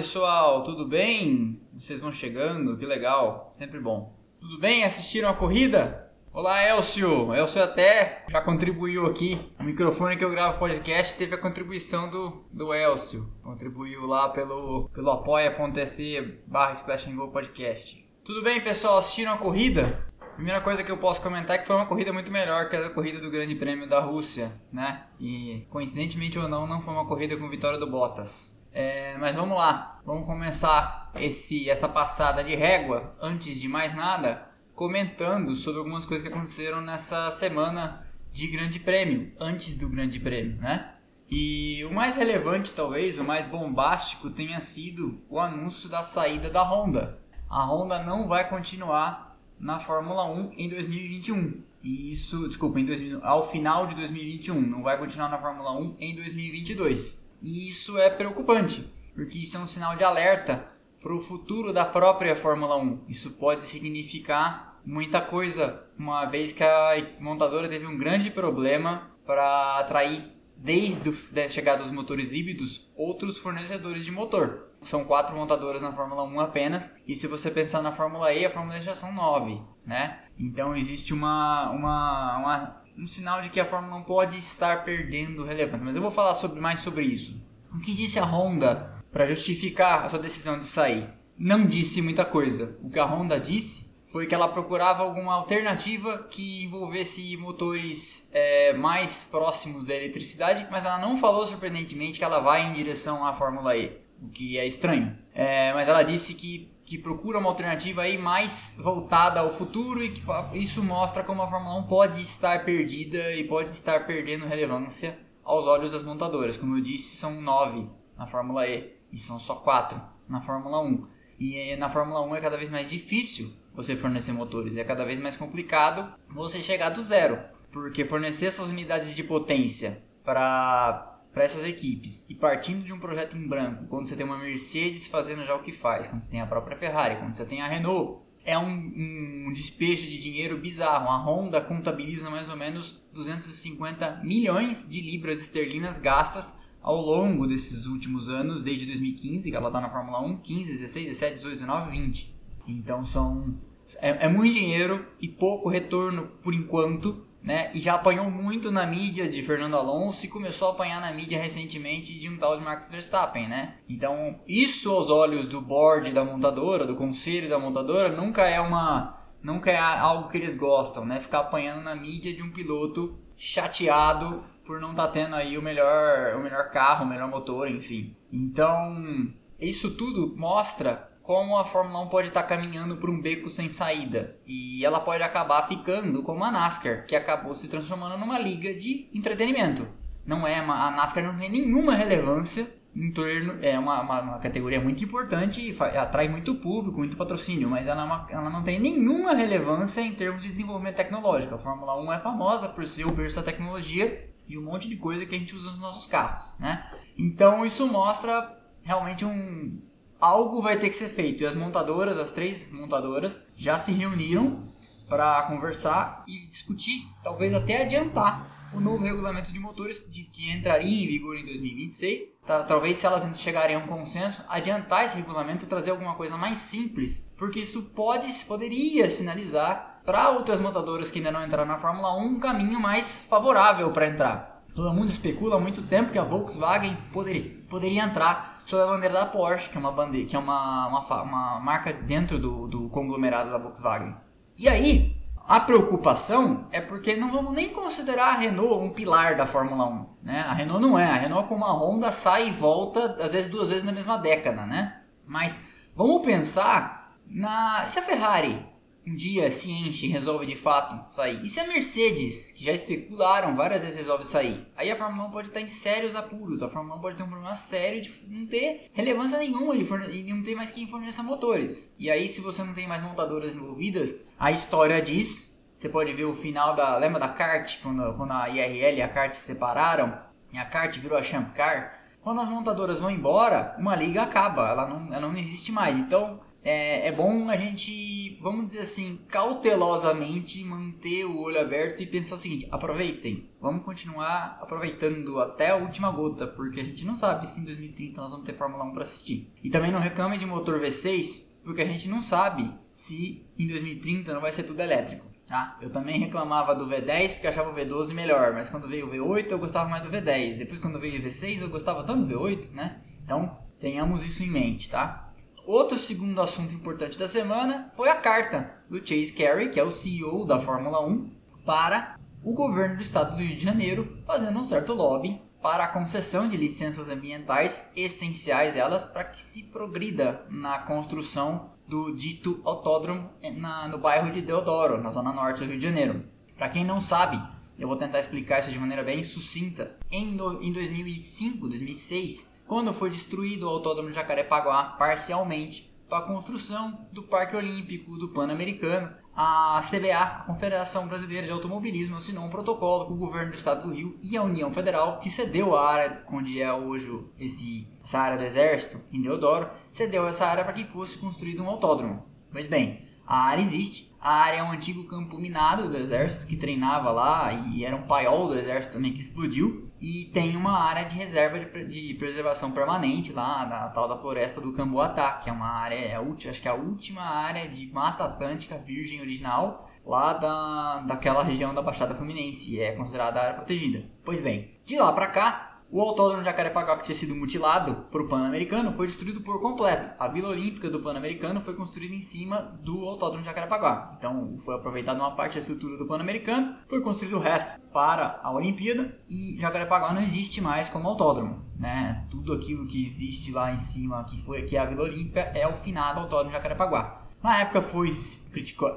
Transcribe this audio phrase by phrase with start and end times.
[0.00, 1.60] Pessoal, tudo bem?
[1.76, 4.18] Vocês vão chegando, que legal, sempre bom.
[4.40, 4.82] Tudo bem?
[4.82, 6.10] Assistiram a corrida?
[6.32, 9.38] Olá Elcio, Elcio até já contribuiu aqui.
[9.60, 13.30] O microfone que eu gravo podcast teve a contribuição do, do Elcio.
[13.42, 18.02] Contribuiu lá pelo, pelo apoia.se barra Splash Podcast.
[18.24, 20.02] Tudo bem pessoal, assistiram a corrida?
[20.34, 22.88] Primeira coisa que eu posso comentar é que foi uma corrida muito melhor que a
[22.88, 25.08] corrida do Grande Prêmio da Rússia, né?
[25.20, 28.58] E coincidentemente ou não, não foi uma corrida com vitória do Bottas.
[28.72, 33.14] É, mas vamos lá, vamos começar esse, essa passada de régua.
[33.20, 39.32] Antes de mais nada, comentando sobre algumas coisas que aconteceram nessa semana de Grande Prêmio,
[39.38, 40.94] antes do Grande Prêmio, né?
[41.30, 46.62] E o mais relevante, talvez, o mais bombástico, tenha sido o anúncio da saída da
[46.62, 47.20] Honda.
[47.48, 51.62] A Honda não vai continuar na Fórmula 1 em 2021.
[51.82, 55.96] E isso, desculpa, em 2000, ao final de 2021, não vai continuar na Fórmula 1
[56.00, 57.19] em 2022.
[57.42, 60.68] E isso é preocupante, porque isso é um sinal de alerta
[61.00, 63.04] para o futuro da própria Fórmula 1.
[63.08, 69.78] Isso pode significar muita coisa, uma vez que a montadora teve um grande problema para
[69.78, 70.24] atrair,
[70.56, 74.68] desde a chegada dos motores híbridos, outros fornecedores de motor.
[74.82, 78.50] São quatro montadoras na Fórmula 1 apenas, e se você pensar na Fórmula E, a
[78.50, 80.20] Fórmula E já são nove, né?
[80.38, 85.44] Então existe uma, uma, uma um sinal de que a Fórmula 1 pode estar perdendo
[85.44, 85.84] relevância.
[85.84, 87.40] Mas eu vou falar sobre, mais sobre isso.
[87.74, 91.08] O que disse a Honda para justificar a sua decisão de sair?
[91.38, 92.76] Não disse muita coisa.
[92.82, 98.72] O que a Honda disse foi que ela procurava alguma alternativa que envolvesse motores é,
[98.74, 103.32] mais próximos da eletricidade, mas ela não falou surpreendentemente que ela vai em direção à
[103.32, 105.16] Fórmula E, o que é estranho.
[105.32, 110.10] É, mas ela disse que que procura uma alternativa aí mais voltada ao futuro e
[110.10, 115.16] que isso mostra como a Fórmula 1 pode estar perdida e pode estar perdendo relevância
[115.44, 116.56] aos olhos das montadoras.
[116.56, 117.88] Como eu disse, são nove
[118.18, 121.06] na Fórmula E e são só quatro na Fórmula 1.
[121.38, 125.04] E eh, na Fórmula 1 é cada vez mais difícil você fornecer motores, é cada
[125.04, 127.38] vez mais complicado você chegar do zero,
[127.70, 133.36] porque fornecer essas unidades de potência para para essas equipes e partindo de um projeto
[133.36, 136.40] em branco, quando você tem uma Mercedes fazendo já o que faz, quando você tem
[136.40, 141.08] a própria Ferrari, quando você tem a Renault, é um, um despejo de dinheiro bizarro.
[141.08, 147.86] A Honda contabiliza mais ou menos 250 milhões de libras esterlinas gastas ao longo desses
[147.86, 151.90] últimos anos, desde 2015, que ela está na Fórmula 1, 15, 16, 17, 18, 19,
[151.90, 152.34] 20.
[152.66, 153.54] Então são
[154.00, 157.70] é, é muito dinheiro e pouco retorno por enquanto né?
[157.74, 161.40] E já apanhou muito na mídia de Fernando Alonso e começou a apanhar na mídia
[161.40, 163.76] recentemente de um tal de Max Verstappen, né?
[163.88, 169.18] Então, isso aos olhos do board da montadora, do conselho da montadora, nunca é uma
[169.42, 171.18] nunca é algo que eles gostam, né?
[171.18, 175.62] Ficar apanhando na mídia de um piloto chateado por não estar tá tendo aí o
[175.62, 178.14] melhor, o melhor carro, o melhor motor, enfim.
[178.30, 183.68] Então, isso tudo mostra como a Fórmula 1 pode estar caminhando por um beco sem
[183.68, 184.36] saída.
[184.46, 189.08] E ela pode acabar ficando como a NASCAR, que acabou se transformando numa liga de
[189.14, 189.86] entretenimento.
[190.26, 193.58] Não é uma, a NASCAR não tem nenhuma relevância em torno.
[193.62, 198.02] É uma, uma, uma categoria muito importante e atrai muito público, muito patrocínio, mas ela,
[198.02, 201.54] é uma, ela não tem nenhuma relevância em termos de desenvolvimento tecnológico.
[201.54, 204.96] A Fórmula 1 é famosa por ser o berço da tecnologia e um monte de
[204.96, 206.90] coisa que a gente usa nos nossos carros, né?
[207.16, 209.80] Então isso mostra realmente um,
[210.20, 211.42] algo vai ter que ser feito.
[211.42, 214.68] E as montadoras, as três montadoras, já se reuniram
[215.08, 221.04] para conversar e discutir, talvez até adiantar o novo regulamento de motores de, que entraria
[221.04, 222.22] em vigor em 2026.
[222.46, 226.36] Tá, talvez se elas chegarem a um consenso, adiantar esse regulamento e trazer alguma coisa
[226.36, 231.78] mais simples, porque isso pode, poderia sinalizar para outras montadoras que ainda não entraram na
[231.78, 234.64] Fórmula 1 um caminho mais favorável para entrar.
[234.74, 239.14] Todo mundo especula há muito tempo que a Volkswagen poderia, poderia entrar sob a bandeira
[239.14, 242.88] da Porsche, que é uma bandeira, que é uma, uma, uma marca dentro do, do
[242.88, 244.14] conglomerado da Volkswagen.
[244.56, 245.16] E aí,
[245.48, 250.06] a preocupação é porque não vamos nem considerar a Renault um pilar da Fórmula 1.
[250.22, 250.40] Né?
[250.48, 251.10] A Renault não é.
[251.10, 254.64] A Renault, como a Honda, sai e volta, às vezes duas vezes na mesma década.
[254.64, 255.00] Né?
[255.26, 255.58] Mas
[255.96, 257.84] vamos pensar na.
[257.88, 258.64] Se a Ferrari
[259.06, 261.40] um dia se enche e resolve de fato sair.
[261.42, 264.66] E se a Mercedes, que já especularam várias vezes, resolve sair?
[264.76, 266.62] Aí a Fórmula 1 pode estar em sérios apuros.
[266.62, 270.42] A Fórmula 1 pode ter um problema sério de não ter relevância nenhuma e não
[270.42, 271.94] ter mais quem forneça motores.
[271.98, 275.50] E aí, se você não tem mais montadoras envolvidas, a história diz.
[275.76, 276.98] Você pode ver o final da.
[276.98, 277.80] Lembra da kart?
[277.82, 280.18] Quando, quando a IRL e a kart se separaram?
[280.52, 282.00] E a kart virou a Champ Car.
[282.22, 285.96] Quando as montadoras vão embora, uma liga acaba, ela não, ela não existe mais.
[285.96, 292.06] Então, é, é bom a gente, vamos dizer assim, cautelosamente manter o olho aberto e
[292.06, 297.14] pensar o seguinte: aproveitem, vamos continuar aproveitando até a última gota, porque a gente não
[297.14, 299.50] sabe se em 2030 nós vamos ter Fórmula 1 para assistir.
[299.62, 304.34] E também não reclame de motor V6, porque a gente não sabe se em 2030
[304.34, 305.30] não vai ser tudo elétrico.
[305.46, 305.76] Tá?
[305.80, 309.50] Eu também reclamava do V10 porque achava o V12 melhor, mas quando veio o V8
[309.50, 310.58] eu gostava mais do V10.
[310.58, 313.00] Depois quando veio o V6 eu gostava tanto do V8, né?
[313.24, 315.29] Então tenhamos isso em mente, tá?
[315.66, 319.92] Outro segundo assunto importante da semana foi a carta do Chase Carey, que é o
[319.92, 321.30] CEO da Fórmula 1,
[321.64, 325.88] para o governo do estado do Rio de Janeiro, fazendo um certo lobby para a
[325.88, 333.30] concessão de licenças ambientais essenciais elas para que se progrida na construção do dito autódromo
[333.56, 336.24] na, no bairro de Deodoro, na zona norte do Rio de Janeiro.
[336.56, 337.40] Para quem não sabe,
[337.78, 339.96] eu vou tentar explicar isso de maneira bem sucinta.
[340.10, 346.22] Em, no, em 2005, 2006, quando foi destruído o autódromo de Jacarepaguá parcialmente para a
[346.28, 352.48] construção do Parque Olímpico do Pan-Americano, a CBA, a Confederação Brasileira de Automobilismo, assinou um
[352.48, 355.84] protocolo com o governo do estado do Rio e a União Federal, que cedeu a
[355.84, 360.72] área onde é hoje esse, essa área do Exército, em Deodoro, cedeu essa área para
[360.72, 362.24] que fosse construído um autódromo.
[362.52, 366.56] Pois bem, a área existe, a área é um antigo campo minado do Exército que
[366.56, 369.90] treinava lá e era um paiol do Exército também que explodiu.
[369.98, 374.60] E tem uma área de reserva de, de preservação permanente lá na tal da floresta
[374.60, 377.68] do Camboatá, que é uma área, é a última, acho que é a última área
[377.68, 383.54] de Mata Atlântica virgem original lá da, daquela região da Baixada Fluminense, é considerada área
[383.54, 384.04] protegida.
[384.24, 388.22] Pois bem, de lá para cá, o autódromo de Jacarepaguá, que tinha sido mutilado para
[388.22, 390.14] o Pan-Americano, foi destruído por completo.
[390.18, 394.14] A Vila Olímpica do Pan-Americano foi construída em cima do autódromo de Jacarepaguá.
[394.16, 398.52] Então, foi aproveitada uma parte da estrutura do Pan-Americano, foi construído o resto para a
[398.52, 401.64] Olimpíada e Jacarepaguá não existe mais como autódromo.
[401.76, 402.24] Né?
[402.30, 405.66] Tudo aquilo que existe lá em cima, que, foi, que é a Vila Olímpica, é
[405.66, 407.20] o finado autódromo de Jacarepaguá.
[407.42, 408.14] Na época foi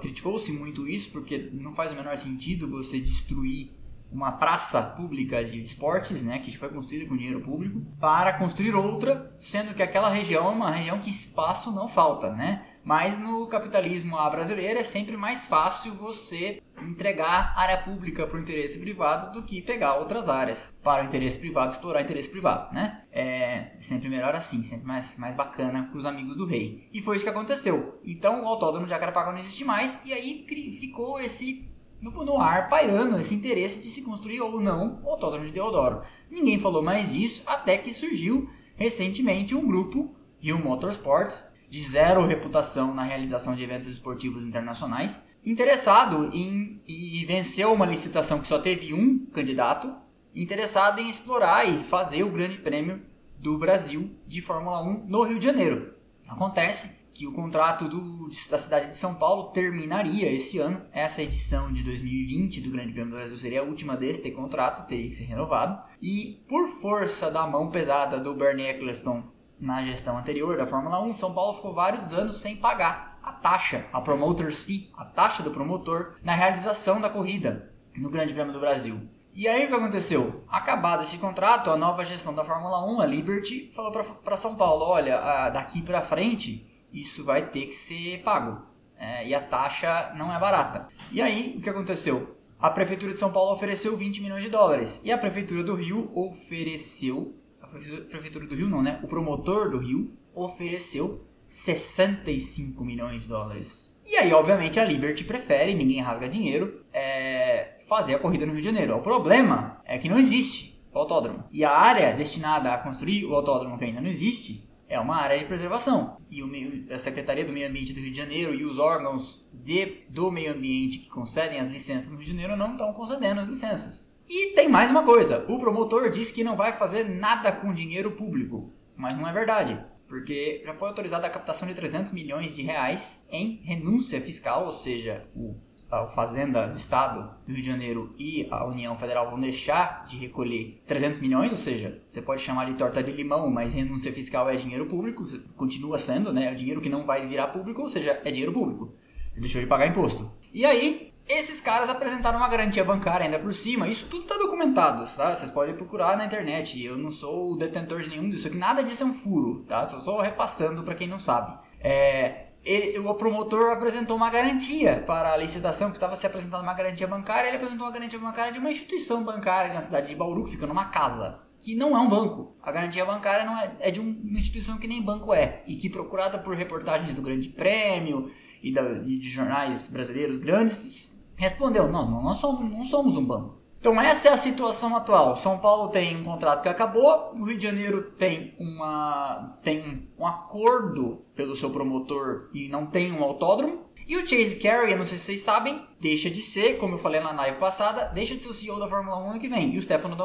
[0.01, 3.71] criticou-se muito isso, porque não faz o menor sentido você destruir
[4.13, 9.33] uma praça pública de esportes, né, que foi construída com dinheiro público, para construir outra,
[9.35, 12.65] sendo que aquela região é uma região que espaço não falta, né?
[12.83, 18.77] Mas no capitalismo brasileiro é sempre mais fácil você entregar área pública para o interesse
[18.77, 23.03] privado do que pegar outras áreas para o interesse privado, explorar o interesse privado, né?
[23.09, 26.89] É sempre melhor assim, sempre mais, mais bacana para os amigos do rei.
[26.91, 28.01] E foi isso que aconteceu.
[28.03, 30.45] Então o autódromo de Jacarepaguá não existe mais e aí
[30.77, 31.72] ficou esse
[32.03, 36.01] no, no ar pairando esse interesse de se construir ou não o Autódromo de Deodoro.
[36.29, 42.93] Ninguém falou mais disso até que surgiu recentemente um grupo, Rio Motorsports, de zero reputação
[42.93, 48.93] na realização de eventos esportivos internacionais, interessado em e venceu uma licitação que só teve
[48.93, 49.95] um candidato,
[50.35, 53.01] interessado em explorar e fazer o Grande Prêmio
[53.39, 55.93] do Brasil de Fórmula 1 no Rio de Janeiro.
[56.27, 60.81] Acontece que o contrato do, da cidade de São Paulo terminaria esse ano.
[60.91, 65.07] Essa edição de 2020 do Grande Prêmio do Brasil seria a última deste contrato, teria
[65.07, 65.79] que ser renovado.
[66.01, 69.23] E por força da mão pesada do Bernie Eccleston
[69.59, 73.85] na gestão anterior da Fórmula 1, São Paulo ficou vários anos sem pagar a taxa,
[73.93, 78.59] a promoters fee, a taxa do promotor na realização da corrida no Grande Prêmio do
[78.59, 78.99] Brasil.
[79.35, 80.43] E aí o que aconteceu?
[80.47, 84.85] Acabado esse contrato, a nova gestão da Fórmula 1, a Liberty, falou para São Paulo:
[84.85, 88.61] olha, daqui para frente isso vai ter que ser pago.
[88.97, 90.87] É, e a taxa não é barata.
[91.11, 92.37] E aí, o que aconteceu?
[92.59, 95.01] A Prefeitura de São Paulo ofereceu 20 milhões de dólares.
[95.03, 97.35] E a Prefeitura do Rio ofereceu.
[97.61, 98.99] A Prefeitura do Rio não, né?
[99.03, 103.93] O promotor do Rio ofereceu 65 milhões de dólares.
[104.05, 108.61] E aí, obviamente, a Liberty prefere, ninguém rasga dinheiro, é, fazer a corrida no Rio
[108.61, 108.95] de Janeiro.
[108.95, 111.43] O problema é que não existe o autódromo.
[111.51, 115.39] E a área destinada a construir o autódromo que ainda não existe é uma área
[115.39, 116.17] de preservação.
[116.29, 116.49] E o,
[116.93, 120.53] a Secretaria do Meio Ambiente do Rio de Janeiro e os órgãos de, do meio
[120.53, 124.07] ambiente que concedem as licenças no Rio de Janeiro não estão concedendo as licenças.
[124.29, 128.11] E tem mais uma coisa: o promotor diz que não vai fazer nada com dinheiro
[128.11, 129.83] público, mas não é verdade.
[130.07, 134.71] Porque já foi autorizada a captação de 300 milhões de reais em renúncia fiscal, ou
[134.71, 135.55] seja, o
[135.93, 140.17] a Fazenda do Estado do Rio de Janeiro e a União Federal vão deixar de
[140.17, 144.49] recolher 300 milhões, ou seja, você pode chamar de torta de limão, mas renúncia fiscal
[144.49, 145.23] é dinheiro público,
[145.55, 146.45] continua sendo, né?
[146.51, 148.91] É dinheiro que não vai virar público, ou seja, é dinheiro público.
[149.35, 150.31] Deixou de pagar imposto.
[150.51, 153.87] E aí, esses caras apresentaram uma garantia bancária ainda por cima.
[153.87, 155.33] Isso tudo está documentado, tá?
[155.33, 156.83] Vocês podem procurar na internet.
[156.83, 158.57] Eu não sou detentor de nenhum disso aqui.
[158.57, 159.87] Nada disso é um furo, tá?
[159.87, 161.57] Só estou repassando para quem não sabe.
[161.79, 166.73] É, ele, o promotor apresentou uma garantia para a licitação, que estava se apresentando uma
[166.73, 170.45] garantia bancária, ele apresentou uma garantia bancária de uma instituição bancária na cidade de Bauru,
[170.45, 171.41] que fica numa casa.
[171.59, 172.55] que não é um banco.
[172.61, 175.63] A garantia bancária não é, é de uma instituição que nem banco é.
[175.65, 178.29] E que procurada por reportagens do Grande Prêmio
[178.61, 183.62] e, da, e de jornais brasileiros grandes, respondeu, não, nós somos, não somos um banco.
[183.83, 185.35] Então essa é a situação atual.
[185.35, 190.25] São Paulo tem um contrato que acabou, o Rio de Janeiro tem, uma, tem um
[190.25, 193.83] acordo pelo seu promotor e não tem um autódromo.
[194.07, 197.19] E o Chase Carey, não sei se vocês sabem, deixa de ser, como eu falei
[197.19, 199.73] na live passada, deixa de ser o CEO da Fórmula 1 ano que vem.
[199.73, 200.15] E o Stefano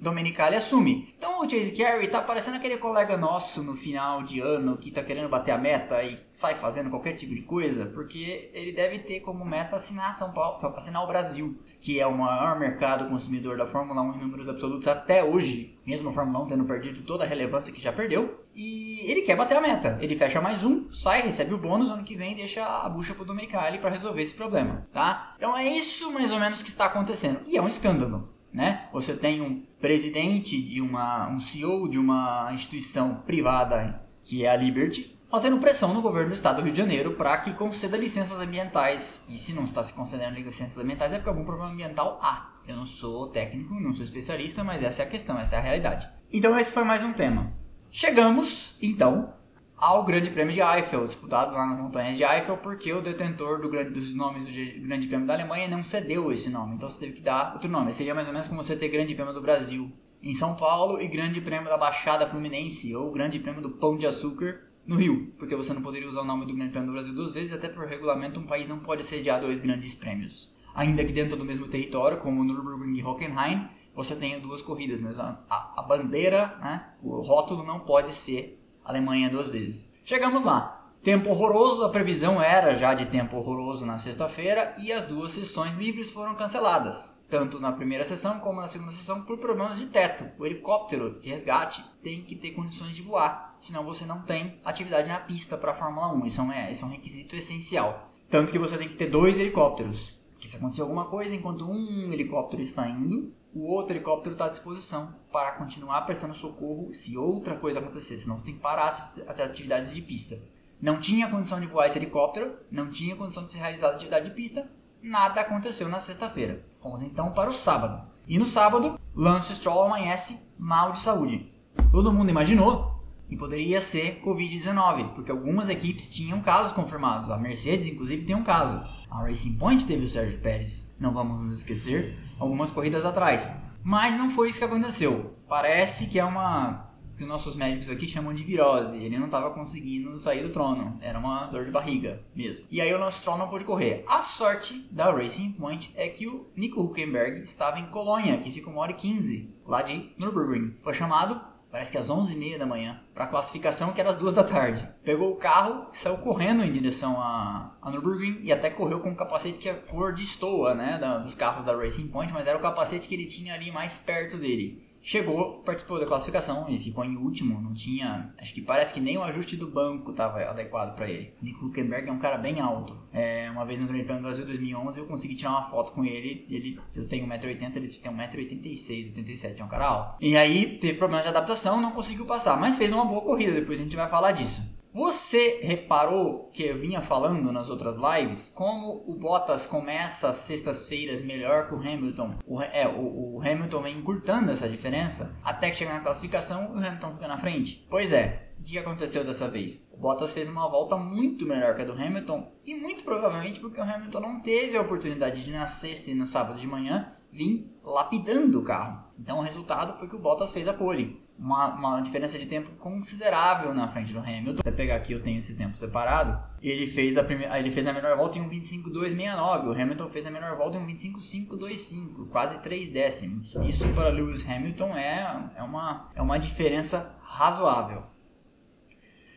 [0.00, 1.14] Domenicali assume.
[1.16, 5.04] Então o Chase Carey tá parecendo aquele colega nosso no final de ano que tá
[5.04, 9.20] querendo bater a meta e sai fazendo qualquer tipo de coisa, porque ele deve ter
[9.20, 13.66] como meta assinar São Paulo, assinar o Brasil que é o maior mercado consumidor da
[13.66, 17.26] Fórmula 1 em números absolutos até hoje, mesmo a Fórmula 1 tendo perdido toda a
[17.26, 18.44] relevância que já perdeu.
[18.54, 19.96] E ele quer bater a meta.
[20.00, 23.24] Ele fecha mais um, sai, recebe o bônus, ano que vem deixa a bucha pro
[23.24, 25.34] Domenicali para resolver esse problema, tá?
[25.36, 27.40] Então é isso mais ou menos que está acontecendo.
[27.46, 28.88] E é um escândalo, né?
[28.92, 34.56] Você tem um presidente de uma um CEO de uma instituição privada que é a
[34.56, 38.38] Liberty, fazendo pressão no governo do estado do Rio de Janeiro para que conceda licenças
[38.40, 39.24] ambientais.
[39.28, 42.52] E se não está se concedendo licenças ambientais é porque algum problema ambiental há.
[42.66, 45.62] Eu não sou técnico, não sou especialista, mas essa é a questão, essa é a
[45.62, 46.08] realidade.
[46.32, 47.52] Então esse foi mais um tema.
[47.90, 49.32] Chegamos, então,
[49.76, 53.70] ao Grande Prêmio de Eiffel, disputado lá nas montanhas de Eiffel, porque o detentor do
[53.70, 57.18] grande, dos nomes do Grande Prêmio da Alemanha não cedeu esse nome, então você teve
[57.18, 57.92] que dar outro nome.
[57.94, 59.90] Seria mais ou menos como você ter Grande Prêmio do Brasil
[60.22, 64.06] em São Paulo e Grande Prêmio da Baixada Fluminense, ou Grande Prêmio do Pão de
[64.06, 67.14] Açúcar no Rio, porque você não poderia usar o nome do Grande Prêmio do Brasil
[67.14, 70.50] duas vezes, até por regulamento um país não pode sediar dois grandes prêmios.
[70.74, 75.20] Ainda que dentro do mesmo território, como Nürburgring e Hockenheim, você tenha duas corridas, mas
[75.20, 79.94] a, a, bandeira, né, o rótulo não pode ser Alemanha duas vezes.
[80.04, 80.90] Chegamos lá.
[81.02, 85.74] Tempo horroroso, a previsão era já de tempo horroroso na sexta-feira e as duas sessões
[85.74, 90.26] livres foram canceladas tanto na primeira sessão como na segunda sessão, por problemas de teto.
[90.38, 95.08] O helicóptero de resgate tem que ter condições de voar, senão você não tem atividade
[95.08, 96.26] na pista para a Fórmula 1.
[96.26, 98.10] Isso é, um, isso é um requisito essencial.
[98.30, 100.18] Tanto que você tem que ter dois helicópteros.
[100.38, 104.48] Que se acontecer alguma coisa, enquanto um helicóptero está indo, o outro helicóptero está à
[104.48, 108.18] disposição para continuar prestando socorro se outra coisa acontecer.
[108.18, 110.40] Senão você tem que parar as atividades de pista.
[110.80, 114.34] Não tinha condição de voar esse helicóptero, não tinha condição de ser realizada atividade de
[114.34, 114.70] pista,
[115.02, 116.64] nada aconteceu na sexta-feira.
[116.80, 118.08] Vamos então para o sábado.
[118.28, 121.52] E no sábado, Lance Stroll amanhece mal de saúde.
[121.90, 122.97] Todo mundo imaginou
[123.28, 127.30] que poderia ser Covid-19, porque algumas equipes tinham casos confirmados.
[127.30, 128.82] A Mercedes, inclusive, tem um caso.
[129.10, 133.50] A Racing Point teve o Sérgio Pérez, não vamos nos esquecer, algumas corridas atrás.
[133.82, 135.34] Mas não foi isso que aconteceu.
[135.48, 138.96] Parece que é uma que nossos médicos aqui chamam de virose.
[138.96, 140.96] Ele não estava conseguindo sair do trono.
[141.00, 142.64] Era uma dor de barriga mesmo.
[142.70, 144.04] E aí o nosso trono não pôde correr.
[144.06, 148.70] A sorte da Racing Point é que o Nico Huckenberg estava em Colônia, que fica
[148.70, 150.76] uma hora e 15 lá de Nürburgring.
[150.80, 154.32] Foi chamado, parece que às 11h30 da manhã, para a classificação que era às 2
[154.32, 154.88] da tarde.
[155.04, 159.14] Pegou o carro, saiu correndo em direção a, a Nürburgring e até correu com um
[159.14, 162.58] capacete que é cor de estoa, né, da, dos carros da Racing Point, mas era
[162.58, 167.04] o capacete que ele tinha ali mais perto dele chegou, participou da classificação e ficou
[167.04, 167.60] em último.
[167.60, 171.34] Não tinha, acho que parece que nem o ajuste do banco estava adequado para ele.
[171.40, 172.96] Nico Huckenberg é um cara bem alto.
[173.12, 176.04] É, uma vez no Grande Prêmio do Brasil 2011 eu consegui tirar uma foto com
[176.04, 176.46] ele.
[176.48, 180.16] Ele, eu tenho 1,80m, ele tem 1,86m, 87 é um cara alto.
[180.20, 183.52] E aí teve problemas de adaptação, não conseguiu passar, mas fez uma boa corrida.
[183.52, 184.62] Depois a gente vai falar disso.
[184.92, 191.68] Você reparou que eu vinha falando nas outras lives como o Bottas começa sextas-feiras melhor
[191.68, 192.38] que o Hamilton?
[192.46, 196.78] O, é, o, o, Hamilton vem encurtando essa diferença até que chega na classificação e
[196.78, 197.86] o Hamilton fica na frente.
[197.90, 199.86] Pois é, o que aconteceu dessa vez?
[199.92, 203.80] O Bottas fez uma volta muito melhor que a do Hamilton e muito provavelmente porque
[203.80, 207.70] o Hamilton não teve a oportunidade de na sexta e no sábado de manhã vir
[207.84, 209.04] lapidando o carro.
[209.18, 212.72] Então o resultado foi que o Bottas fez a pole uma, uma diferença de tempo
[212.76, 214.60] considerável na frente do Hamilton.
[214.60, 216.38] Até pegar aqui, eu tenho esse tempo separado.
[216.60, 219.68] Ele fez a, primeira, ele fez a melhor volta em um 25.269.
[219.68, 223.54] O Hamilton fez a melhor volta em um 25.525, quase 3 décimos.
[223.66, 228.02] Isso para Lewis Hamilton é, é, uma, é uma diferença razoável.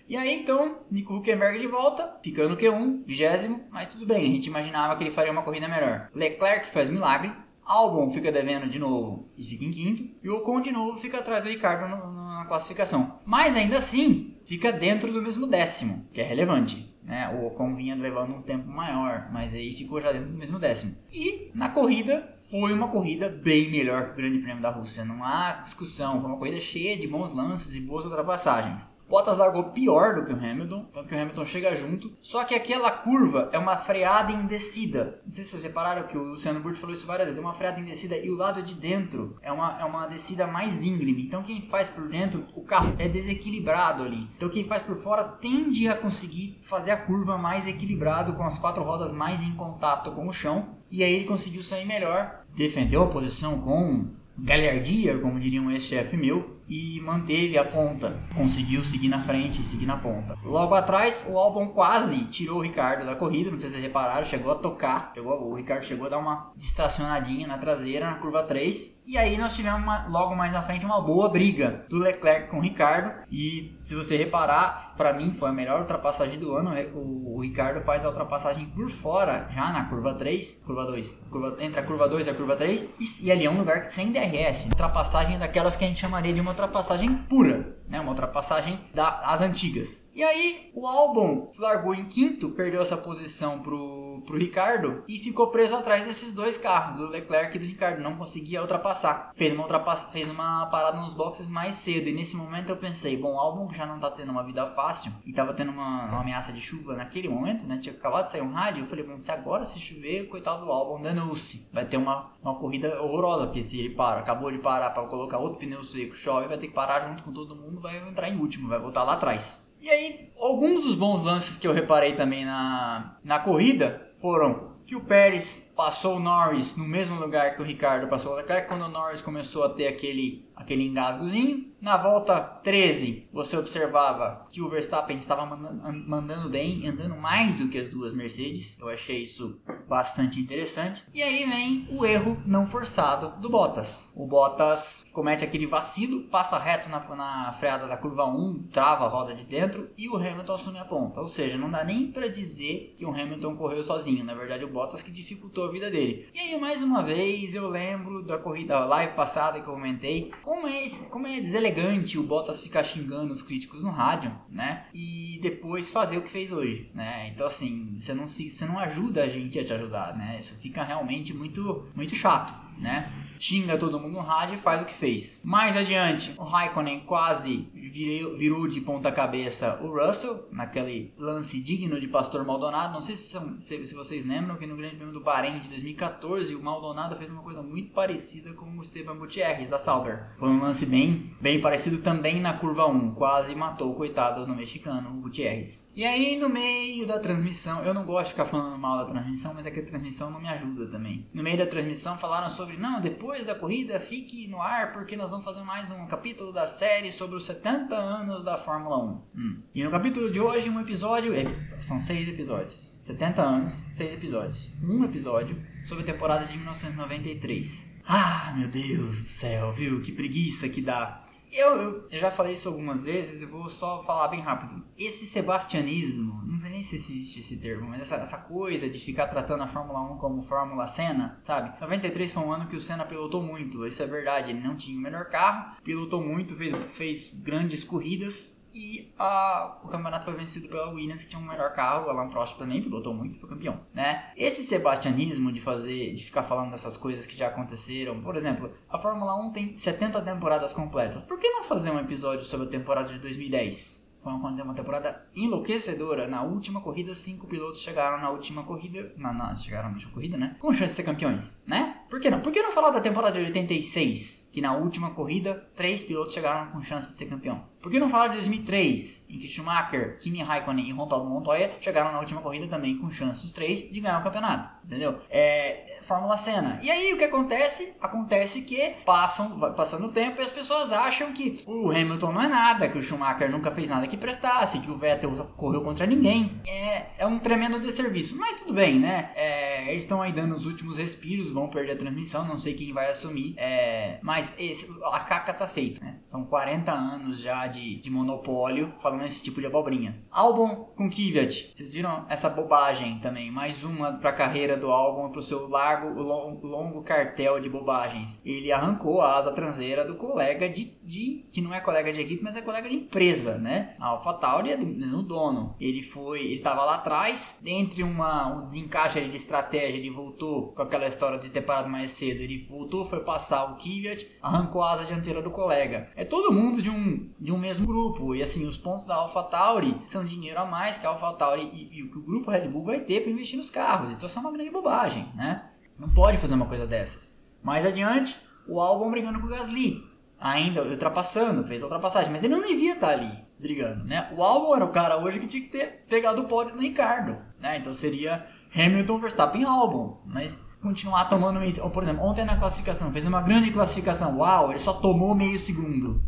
[0.08, 4.48] E aí então, Nico Huckenberg de volta, ficando Q1, vigésimo, mas tudo bem, a gente
[4.48, 6.10] imaginava que ele faria uma corrida melhor.
[6.14, 7.34] Leclerc faz milagre,
[7.66, 10.10] Albon fica devendo de novo e fica em quinto.
[10.24, 13.20] E o Ocon de novo fica atrás do Ricardo na classificação.
[13.26, 16.94] Mas ainda assim, fica dentro do mesmo décimo, que é relevante.
[17.04, 17.30] Né?
[17.30, 20.96] O Ocon vinha levando um tempo maior, mas aí ficou já dentro do mesmo décimo.
[21.12, 25.24] E na corrida foi uma corrida bem melhor que o Grande Prêmio da Rússia, não
[25.24, 26.20] há discussão.
[26.20, 28.92] Foi uma corrida cheia de bons lances e boas ultrapassagens.
[29.12, 32.14] Bottas largou pior do que o Hamilton, tanto que o Hamilton chega junto.
[32.22, 35.20] Só que aquela curva é uma freada em descida.
[35.26, 37.38] Não sei se vocês repararam que o Luciano Burti falou isso várias vezes.
[37.38, 40.48] É uma freada em descida e o lado de dentro é uma, é uma descida
[40.48, 41.26] mais íngreme.
[41.26, 44.30] Então quem faz por dentro, o carro é desequilibrado ali.
[44.38, 48.58] Então quem faz por fora tende a conseguir fazer a curva mais equilibrado, com as
[48.58, 50.78] quatro rodas mais em contato com o chão.
[50.90, 52.46] E aí ele conseguiu sair melhor.
[52.56, 58.18] Defendeu a posição com galhardia, como diria um ex-chefe meu e manteve a ponta.
[58.34, 60.38] Conseguiu seguir na frente e seguir na ponta.
[60.42, 63.52] Logo atrás, o Albon quase tirou o Ricardo da corrida.
[63.52, 65.12] Não sei se vocês repararam, chegou a tocar.
[65.14, 69.01] Chegou, o Ricardo chegou a dar uma distracionadinha na traseira, na curva 3.
[69.12, 72.60] E aí nós tivemos uma, logo mais na frente uma boa briga do Leclerc com
[72.60, 73.12] o Ricardo.
[73.30, 76.72] E se você reparar, para mim foi a melhor ultrapassagem do ano.
[76.96, 81.58] O, o, Ricardo faz a ultrapassagem por fora, já na curva 3, curva 2, curva,
[81.60, 82.84] entre a curva 2 e a curva 3.
[82.84, 84.68] E, e ali é um lugar que sem DRS.
[84.68, 88.00] Ultrapassagem daquelas que a gente chamaria de uma ultrapassagem pura, né?
[88.00, 90.10] Uma ultrapassagem das antigas.
[90.16, 95.48] E aí o Albon largou em quinto, perdeu essa posição pro, pro Ricardo e ficou
[95.48, 99.32] preso atrás desses dois carros, do Leclerc e do Ricardo, não conseguia ultrapassar.
[99.36, 103.18] Fez uma ultrapass fez uma parada nos boxes mais cedo e nesse momento eu pensei,
[103.18, 106.22] bom, o Albon já não tá tendo uma vida fácil e tava tendo uma, uma
[106.22, 107.78] ameaça de chuva naquele momento, né?
[107.78, 110.72] Tinha acabado de sair um rádio, eu falei, bom, se agora se chover, coitado do
[110.72, 111.68] Albon, danou-se.
[111.72, 115.38] Vai ter uma, uma corrida horrorosa, porque se ele para, acabou de parar para colocar
[115.38, 118.40] outro pneu seco, chove, vai ter que parar junto com todo mundo, vai entrar em
[118.40, 119.66] último, vai voltar lá atrás.
[119.82, 124.96] E aí, alguns dos bons lances que eu reparei também na, na corrida foram que
[124.96, 128.84] o Pérez passou o Norris no mesmo lugar que o Ricardo passou o Leclerc quando
[128.84, 131.72] o Norris começou a ter aquele, aquele engasgozinho.
[131.82, 137.68] Na volta 13, você observava que o Verstappen estava mandando, mandando bem, andando mais do
[137.70, 138.78] que as duas Mercedes.
[138.80, 139.60] Eu achei isso
[139.90, 141.04] bastante interessante.
[141.12, 144.12] E aí vem o erro não forçado do Bottas.
[144.16, 149.10] O Bottas comete aquele vacilo, passa reto na, na freada da curva 1, trava a
[149.10, 151.20] roda de dentro e o Hamilton assume a ponta.
[151.20, 154.24] Ou seja, não dá nem para dizer que o Hamilton correu sozinho.
[154.24, 156.28] Na verdade, o Bottas que dificultou vida dele.
[156.34, 160.32] E aí, mais uma vez, eu lembro da corrida da live passada que eu comentei
[160.42, 164.86] como é, como é deselegante o Bottas ficar xingando os críticos no rádio, né?
[164.94, 167.28] E depois fazer o que fez hoje, né?
[167.28, 170.38] Então, assim, você não, se, você não ajuda a gente a te ajudar, né?
[170.40, 173.21] Isso fica realmente muito, muito chato, né?
[173.42, 175.42] Xinga todo mundo no rádio e faz o que fez.
[175.44, 182.00] Mais adiante, o Raikkonen quase virou, virou de ponta cabeça o Russell, naquele lance digno
[182.00, 182.94] de Pastor Maldonado.
[182.94, 185.68] Não sei se, são, se, se vocês lembram que no Grande Prêmio do Bahrein de
[185.70, 190.28] 2014, o Maldonado fez uma coisa muito parecida com o Esteban Gutierrez da Sauber.
[190.38, 194.56] Foi um lance bem, bem parecido também na curva 1, quase matou o coitado do
[194.56, 195.90] mexicano, o Gutierrez.
[195.96, 199.54] E aí, no meio da transmissão, eu não gosto de ficar falando mal da transmissão,
[199.56, 201.28] mas é que a transmissão não me ajuda também.
[201.34, 205.16] No meio da transmissão falaram sobre, não, depois depois da corrida, fique no ar porque
[205.16, 209.22] nós vamos fazer mais um capítulo da série sobre os 70 anos da Fórmula 1.
[209.34, 209.62] Hum.
[209.74, 211.34] E no capítulo de hoje, um episódio.
[211.34, 211.46] É,
[211.80, 212.94] são seis episódios.
[213.02, 214.74] 70 anos, seis episódios.
[214.84, 217.90] Um episódio sobre a temporada de 1993.
[218.06, 220.02] Ah, meu Deus do céu, viu?
[220.02, 221.21] Que preguiça que dá.
[221.52, 224.84] Eu, eu, já falei isso algumas vezes, eu vou só falar bem rápido.
[224.98, 229.28] Esse sebastianismo, não sei nem se existe esse termo, mas essa, essa coisa de ficar
[229.28, 231.80] tratando a Fórmula 1 como Fórmula Senna, sabe?
[231.82, 234.52] 93 foi um ano que o Senna pilotou muito, isso é verdade.
[234.52, 239.88] Ele não tinha o melhor carro, pilotou muito, fez, fez grandes corridas, e a, o
[239.88, 242.10] campeonato foi vencido pela Williams, que tinha um melhor carro.
[242.10, 244.32] Alan Prost também pilotou muito, foi campeão, né?
[244.36, 248.98] Esse sebastianismo de fazer, de ficar falando dessas coisas que já aconteceram, por exemplo, a
[248.98, 251.22] Fórmula 1 tem 70 temporadas completas.
[251.22, 254.12] Por que não fazer um episódio sobre a temporada de 2010?
[254.24, 256.28] Foi uma temporada enlouquecedora.
[256.28, 259.12] Na última corrida, cinco pilotos chegaram na última corrida.
[259.18, 260.56] Na, na, chegaram na última corrida, né?
[260.60, 262.02] Com chance de ser campeões, né?
[262.08, 262.40] Por que não?
[262.40, 264.50] Por que não falar da temporada de 86?
[264.52, 267.71] Que na última corrida, três pilotos chegaram com chance de ser campeão.
[267.82, 269.26] Por que não falar de 2003?
[269.30, 273.44] Em que Schumacher, Kimi Raikkonen e Ronaldo Montoya chegaram na última corrida também com chance,
[273.44, 274.70] os três, de ganhar o campeonato.
[274.86, 275.20] Entendeu?
[275.30, 276.80] É, Fórmula Senna.
[276.84, 277.94] E aí o que acontece?
[278.02, 282.48] Acontece que passam, passando o tempo e as pessoas acham que o Hamilton não é
[282.48, 286.62] nada, que o Schumacher nunca fez nada que prestasse, que o Vettel correu contra ninguém.
[286.68, 288.38] É, é um tremendo desserviço.
[288.38, 289.32] Mas tudo bem, né?
[289.36, 292.94] É, eles estão aí dando os últimos respiros, vão perder a transmissão, não sei quem
[292.94, 293.56] vai assumir.
[293.58, 296.18] É, mas esse, a caca tá feita, né?
[296.28, 300.22] São 40 anos já de, de monopólio falando esse tipo de abobrinha.
[300.30, 301.72] Albon com Kvyat.
[301.74, 303.50] Vocês viram essa bobagem também?
[303.50, 308.40] Mais uma pra carreira do Albon pro seu largo longo, cartel de bobagens.
[308.46, 312.44] Ele arrancou a asa traseira do colega de, de que não é colega de equipe,
[312.44, 313.96] mas é colega de empresa, né?
[314.00, 315.76] A AlphaTauri é do mesmo dono.
[315.80, 320.82] Ele foi, ele estava lá atrás, entre uma, um desencaixe de estratégia, ele voltou com
[320.82, 324.92] aquela história de ter parado mais cedo, ele voltou, foi passar o Kvyat, arrancou a
[324.94, 326.10] asa dianteira do colega.
[326.16, 328.36] É todo mundo de um, de um mesmo grupo.
[328.36, 332.04] E assim, os pontos da AlphaTauri são dinheiro a mais que a AlphaTauri e, e
[332.04, 334.12] o que o grupo Red Bull vai ter para investir nos carros.
[334.12, 335.70] Então isso é uma grande bobagem, né?
[335.98, 337.40] Não pode fazer uma coisa dessas.
[337.64, 340.04] Mais adiante, o Albon brigando com o Gasly.
[340.40, 344.28] Ainda ultrapassando, fez a ultrapassagem, mas ele não devia estar ali brigando, né?
[344.36, 347.38] O Albon era o cara hoje que tinha que ter pegado o pódio no Ricardo,
[347.60, 347.78] né?
[347.78, 353.28] Então seria Hamilton, Verstappen, Albon, mas continuar tomando meio, por exemplo, ontem na classificação fez
[353.28, 356.24] uma grande classificação, uau, ele só tomou meio segundo.